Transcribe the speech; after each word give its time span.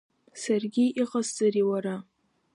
Саргьы 0.41 0.85
Иҟасҵари 1.01 1.61
уара! 1.69 1.95